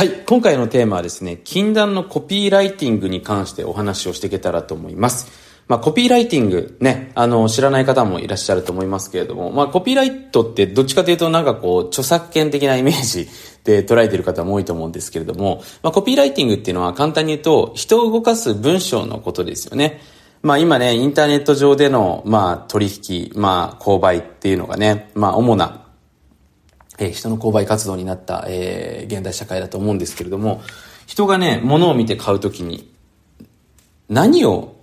[0.00, 0.12] はい。
[0.24, 5.28] 今回のテーマはですね、禁断のコピーライティングに関してお話をしていけたらと思います。
[5.68, 13.28] まあ、コピーライティングね、あの、知らない方もいらっしゃると思いますけれども、まあ、コピーライトってどっちかというとなんかこう、著作権的なイメージ
[13.64, 20.00] で捉えている方も多いと思うんですけれども、まあ、コピーライティングっていうのは簡単に言うと、人を動かす文章のことですよね。
[20.42, 25.89] まあ今ね、インターネット上での、まあ取引、まあ購買っていうのがね、まあ主な
[27.00, 30.62] えー、人の購買活動になった、えー、現代社会だと思うんですけれども、
[31.06, 32.92] 人がね、物を見て買うときに、
[34.08, 34.76] 何を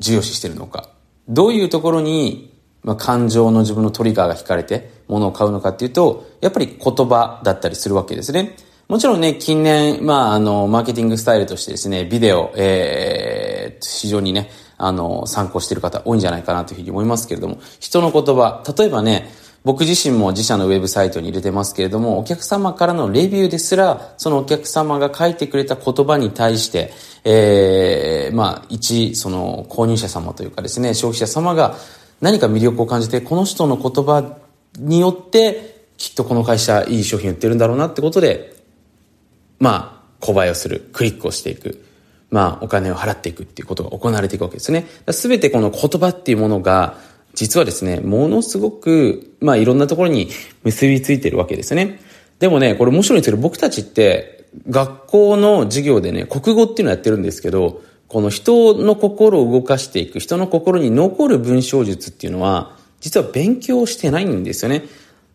[0.00, 0.88] 重要視してるのか、
[1.28, 8.56] どういうところに、まあ、感情の自分のトリガーが引かれて物を買うのかっていうと、やっぱり言葉だったりするわけですね。
[8.88, 19.30] もちろんね、近年、まあ、あの、マーケティングスタイルとしてですね、ビデオ、えー、非常にね、あの、参考している方多いんじゃないかなというふうに思いますけれども、人の言葉、例えばね、
[19.64, 26.92] 僕自身も自社のウェブサイトに入れてますけれども、お客様からのレビューですら、そのお客様が書いてくれた言葉に対して、
[27.24, 31.76] えー、まあ、一、その購入者様というかですね、消費者様が
[32.20, 34.36] 何か魅力を感じて、この人の言葉
[34.78, 38.56] によって、きっとこの会社いい商品売ってるんだろうなってことで、
[39.60, 41.84] まあ、購買をする、クリックをしていく。
[42.32, 44.86] まあ、お金を払っていくっていうことが行われていくわけですね。
[45.10, 46.96] すべてこの言葉っていうものが、
[47.34, 50.28] 実はですね、ものすごく、まあいろんなところに
[50.64, 52.00] 結びついてるわけですね。
[52.38, 64.84] でもね、これ面白いんですけど、僕たちって、学校の授業でね、国語っていうのをやってるんですけど、この人の心を動かしていく、人の心に残る文章術っていうのは、実は勉強してないんですよね。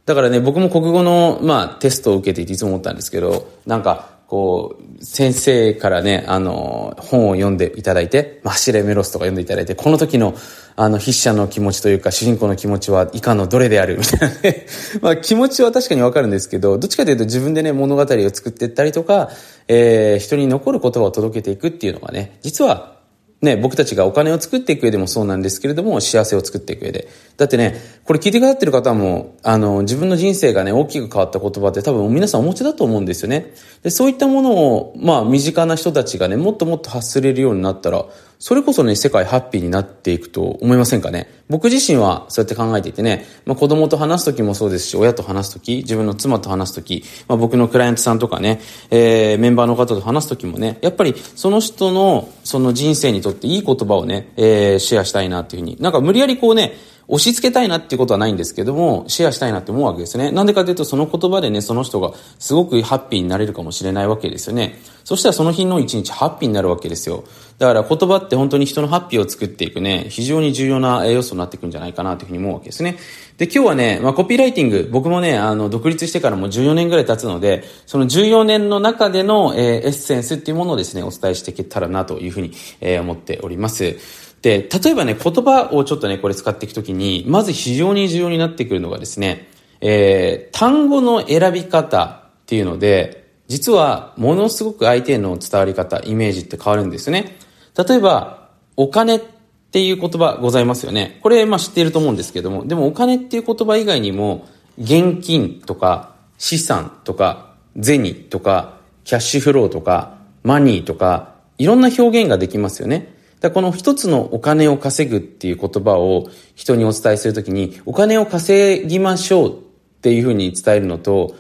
[0.06, 10.36] だからね、僕も国語の、まあ、テストを受けていていつも思ったんですけど、なんか、こう、先生からね、あの、本を読んでいただいて、マシレメロスとか読んでいただいて、この時の、
[10.76, 14.66] あの、筆者の気持ちというか、主人公の気持ちは以下のどれであるみたいなね。
[15.02, 19.30] まあ、気持ちは確かにわかるんですけど、どっちかというと自分でね、物語を作っていったりとか、
[19.70, 22.97] えー、人に残る言葉を届けていくっていうのがね、実は
[23.40, 27.08] ね、僕たちがお金を作っていく上でもそうなんですけれども、幸せを作っていく上で。
[27.38, 33.54] だってね、これ聞いてくださってる方も、あの、自分の人生がね、大きく変わった言葉って多分皆さんお持ちだと思うんですよね。
[33.84, 38.06] で、そういったものを、まあ、身近な人たちがね、もっともっと発するようになったら、
[38.40, 41.28] それこそね、世界ハッピーになっていくと思いませんかね？
[41.50, 48.62] 僕自身はそうやって考えていてね、まあ子供と話すときもそうですし、親と話すとき、自分の妻と話すとき、まあ僕のクライアントさんとかね、
[48.92, 56.74] えー、メンバーの方と話すときもね、やっぱりその人のその人生にとっていい言葉をね、えー、シェアしたいなっていうふうに、なんか無理やりこうね、
[57.10, 60.30] 押し付けたいなっていうことはないんですけども、シェアしたいなって思うわけですね。
[60.32, 64.78] なんでかというと、その言葉でね、その人がすごくハッピーになれるかもしれないわけですよね。
[65.06, 67.24] そしたらその日の一日ハッピーになるわけですよ。
[67.60, 72.98] だから言葉って本当に人のハッピーを作っていくね、非常に重要な要素になっていくんじゃないかなというふうに思うわけですね。
[73.38, 83.96] で、今日はね、まあコピーライティング、僕もね、あの、独立してからも14年ぐらい経つので、その14年の中での、えー、エッセンスっていうものをですね、お伝えしていけたらなというふうに、えー、思っております。
[84.42, 89.48] で、例えばね、言葉をちょっとね、これ使っていくときに、まず非常に重要になってくるのがですね、
[89.82, 97.38] えー、単語の選び方っていうので、実はものすごく相手への伝わり方、イメージって変わるんですよね。
[97.78, 99.22] 例えば、お金っ
[99.68, 101.20] っていう言葉ございますよね。
[101.22, 104.48] これ、まあ知っていると思うんですけども、でもお金っていう言葉以外にも、
[104.80, 113.14] 現金とか、資産とか、銭とか、キャッシュフローとか、マニーとか、いろんな表現ができますよね。
[113.42, 119.54] だこの一つのお金を稼ぐっていう言葉を人にお伝えするときに、お金を稼ぎましょうっ
[120.02, 121.36] ていうふうに伝えるのと、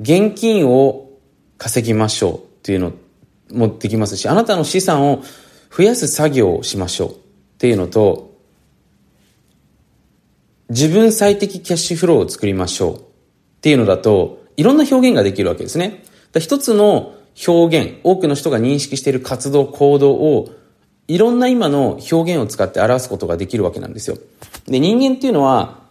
[0.00, 1.10] 現金を
[1.58, 2.92] 稼ぎましょうっていうの
[3.50, 5.22] もできますし、あなたの資産を
[5.74, 7.21] 増やす作業をしましょう
[7.62, 8.34] っていうのと、
[10.68, 13.00] 自分最適キャッシュフローを作りましょうっ
[13.60, 16.02] ていうのだと、いろんな表現ができるわけですね。
[16.40, 17.14] 一つの
[17.46, 20.48] 表現、多くの人が認識している活動、行動を
[21.06, 24.18] いろんな今の表現を使って表すことができるわけなんですよ。
[24.66, 25.82] で、人間っていうのは、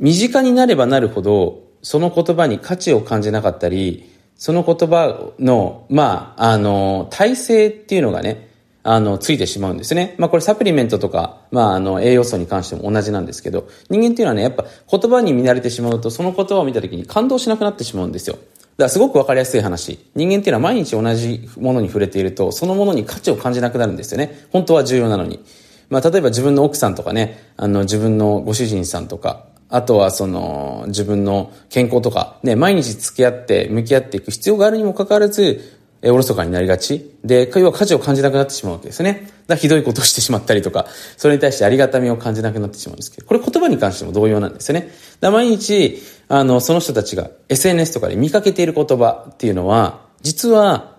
[0.00, 8.52] 身近になればなるほど、その言葉に価値を感じなかったり、その言葉の、まあ、あの、体制っていうのがね、
[8.86, 10.14] あの、ついてしまうんですね。
[10.18, 18.34] まあこれサプリメントとか、まああの、栄養素に関しても同じなんですけど、人間っていうのはね、やっぱ言葉に見慣れてしまうと、その言葉を見た時に感動しなくなってしまうんですよ。
[18.34, 18.46] だか
[18.84, 19.98] らすごくわかりやすい話。
[20.14, 24.46] 人間っていうのは毎日同じものに触れていると、そのものに価値を感じなくなるんですよね。
[24.52, 25.42] 本当は重要なのに。
[25.88, 37.16] まあ、例えば自分の奥さんとかね、あの、自分のご主人さんとか、あとはその、自分の健康とか、ね、毎日付き合って向き合っていく必要があるにもかかわらず、えおろそかになりがち。
[37.24, 39.30] で、要は価値を感じなくなってしまうわけですね。
[39.46, 40.86] だひどいことをしてしまったりとか、
[41.16, 44.90] それに対してありがたみを感じなくなってしまうんですけど、これ言葉に関しても同様なんですよね。
[45.20, 45.98] だ毎日、
[46.28, 50.98] あの、その人たちが SNS とかで見かけている言葉っていうのは、実は、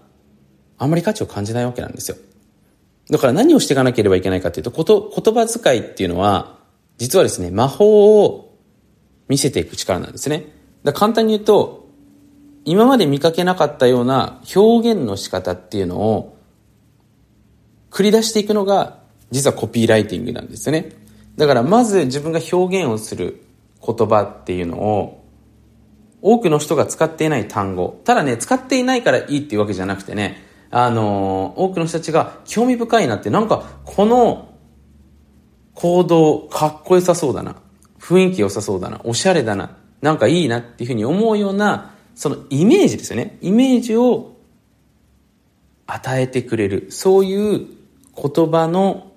[0.79, 2.17] あまり価値を感じないわけなんですよ。
[3.11, 6.57] だから何をしていかなければいけないかっていうと、こと、言葉遣いっていうのは、
[6.97, 8.57] 実はですね、魔法を
[9.27, 10.47] 見せていく力なんですね。
[10.83, 11.84] だ簡単に言うと、
[12.65, 16.37] 今まで見かけなかったような表現の仕方っていうのを
[17.91, 18.99] 繰り出していくのが
[19.31, 20.91] 実はコピーライティングなんですよね。
[21.37, 23.45] だからまず自分が表現をする
[23.85, 25.25] 言葉っていうのを
[26.21, 28.01] 多くの人が使っていない単語。
[28.03, 30.41] ただね、使っていないからいいっていうわけじゃなくてね、
[30.71, 34.49] あのー、多くの人たちが興味深いなって、なんかこの
[35.75, 37.57] 行動かっこよさそうだな。
[37.99, 39.01] 雰囲気良さそうだな。
[39.03, 39.77] おしゃれだな。
[40.01, 43.37] なんかいいなっていうふうに思うような、そのイメージですよね。
[43.41, 44.35] イメージを
[45.85, 46.87] 与えてくれる。
[46.89, 47.67] そういう
[48.15, 49.11] 言葉の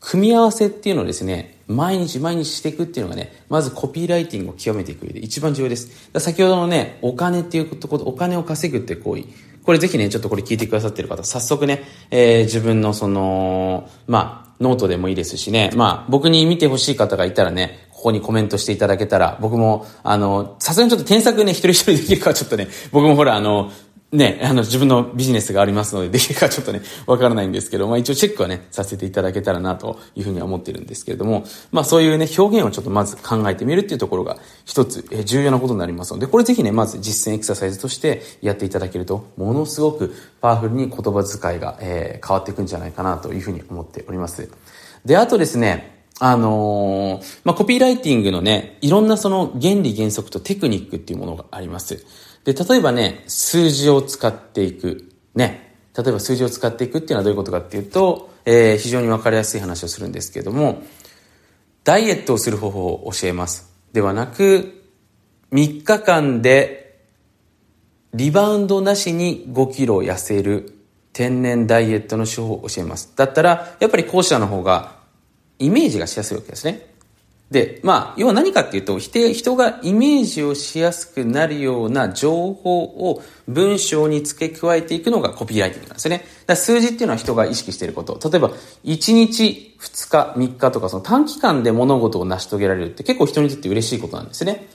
[0.00, 6.10] 組み合わせっていうのをですね、毎日毎日していくっていうのがね、まずコピーライティングを極めていく上で一番重要です。
[6.20, 9.24] 先ほどのね、お金っていうこと、お金を稼ぐって行為。
[9.64, 11.82] これぜひね、ちょっとこれ聞いてくださってる方、早速ね、
[12.12, 23.72] えー、自分のその、まあ、ノートでもいいですしね、まあ、僕に見てほしい方がいたらね、ここにコメントしていただけたら、僕も、あの、さすがにちょっと添削ね、一人一人できるかはちょっとね、僕もほら、あの、
[24.12, 31.42] ね、あの、自分のビジネスがありますので、できるかちょっとね、 わからないんですけど、まあ一応チェックはね、させていただけたらなというふうには思ってるんですけれども、
[31.72, 44.48] まあそういうね、表現をちょっとまず考えてみるっていうところが一つ、重要なことになりますので、これぜひね、まず実践エクササイズとしてやっていただけると、ものすごくパワフルに言葉遣いが、えー、変わっていくんじゃないかなというふうに思っております。
[45.04, 52.04] で、あとですね、あのー、まあ、コピーライティングのね、いろんなその原理原則とテクニックっていうものがあります。
[52.44, 55.12] で、例えばね、数字を使っていく。
[55.34, 55.74] ね。
[55.96, 60.82] 例えば数字を使っていくっていうのはどういうことかっていうと、えー、非常にわかりやすい話をするんですけれども、
[61.84, 63.70] ダイエットをする方法を教えます。
[63.92, 64.84] ではなく、
[65.52, 66.86] 3日間で
[68.14, 70.74] リバウンドなしに5キロ痩せる
[71.12, 73.12] 天然ダイエットの手法を教えます。
[73.16, 74.95] だったら、やっぱり後者の方が
[75.58, 76.96] イメージがしやすいわけですね。
[77.50, 86.24] で、まあ、要は何かっていうと、否定人がイメージをしやすくなるような情報を文章に付け加えていくのがコピーライティングなんですね。
[86.46, 88.18] だ数字っていうのは人が意識していること。
[88.28, 88.50] 例えば、
[88.84, 94.66] 1日、2日、3日とか、その短期間で物事を成し遂げられるって結構人にとって嬉しいことなんですね。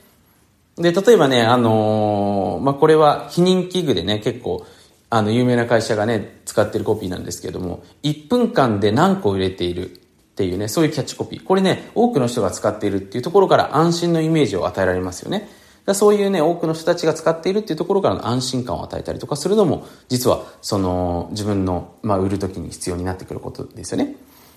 [0.77, 4.65] で、例えばね、あのー、まあ、これは避妊器具でね、結構、
[5.09, 10.00] あの、有名な会社がね、使ってるコピーなんですけれども、1分間で何個売れている。
[10.41, 11.43] っていうね、そういうキャッチコピー。
[11.43, 15.47] これね、多くの人が使っているっていうところから安心のイメージを与えられますよね。
[15.85, 24.15] だそういうね、多くの人たちが使っているっていうところからの安心感を与えたりとかするのも、実は、その、自分の、まあ、売るときに必要になってくることですよね。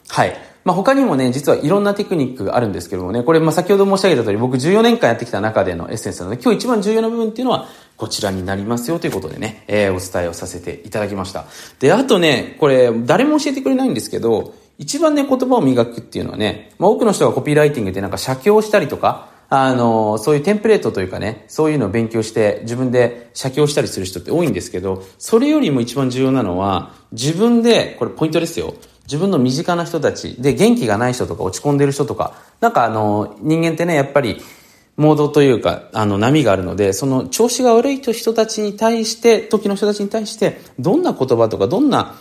[0.09, 0.37] はい。
[0.65, 11.45] まあ、他にもね、実はいろんなテクニックがあるんですけどもね、これ、まあ、先ほど申し上げた通り、僕14年間やってきた中でのエッセンスなので、今日一番重要な部分っていうのは、こちらになりますよということでね、えー、お伝えをさせていただきました。
[11.81, 28.75] で、あとね、これ、誰も教えてくれないんですけど、一番ね、言葉を磨くっていうのはね、まあ、多くの人がコピーライティングでなんか写経したりとか、あの、そういうテンプレートというかね、そういうのを勉強して自分で写経したりする人って多いんですけど、それよりも一番重要なのは、自分で、これポイントですよ。
[29.05, 34.41] 自分の身近な人たちで元気がない人とか落ち込んでる人とか、なんかあの、人間ってね、やっぱり、
[34.97, 42.15] モードというか、あの、波があるので、その調子が悪い人たちに対して、時の人たちに対して、どんな言葉とか、どんな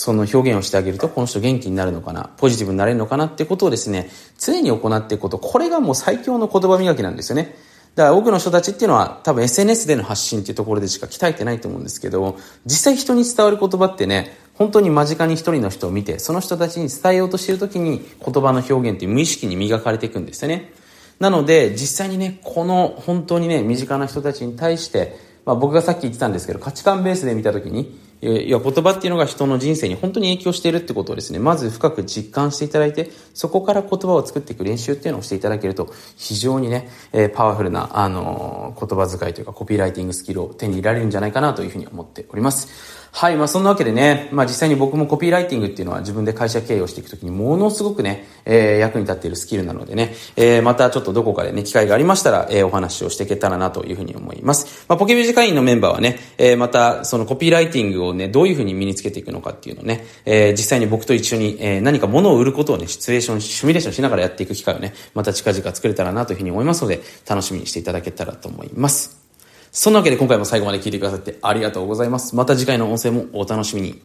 [0.00, 7.54] その表現をしてあげると、この人元気になるのかな、ポジティブになれるのかなってことをですね、常に行っていくこと、これがもう最強の言葉磨きなんですよね。
[7.96, 20.72] だから多くの人たちっていうのは多分 SNS での発信っていうところでしか鍛えてないと思うんですけど、実際人に伝わる言葉ってね、本当に間近に一人の人を見て、その人たちに伝えようとしている時に言葉の表現って無意識に磨かれていくんですよね。
[21.18, 43.09] なので、実際にね、この本当にね、身近な人たちに対して、まあ僕がさっき言ってたんですけど、価値観ベースで見た時に、いや、言葉っていうのが人の人生に本当に影響しているってことをですね、まず深く実感していただいて、そこから言葉を作っていく練習っていうのをしていただけると、非常にね、えー、パワフルな、あのー、言葉遣いというかコピーライティングスキルを手に入れられるんじゃないかなというふうに思っております。
[43.12, 54.86] はい、まあそんなわけでね、まあ実際に僕もコピーライティングっていうのは自分で会社経営をしていくときにものすごくね、えー、役に立っているスキルなのでね、えー、またちょっとどこかでね、機会がありましたら、えー、お話をしていけたらなというふうに思います。
[54.88, 69.19] まあポケビジ会員のメンバーはね、えー、またそのコピーライティングをね、どういうふうに身につけていくのかっていうのをね、えー、実際に僕と一緒に、えー、何か物を売ることをね、シチュエーション、シミュレーションしながらやっていく機会をね、また近々作れたらなというふうに思いますので、楽しみにしていただけたらと思います。
[69.72, 72.34] そんなわけで今回も最後まで聞いてくださってありがとうございます。
[72.34, 73.98] また次回の音声もお楽しみに。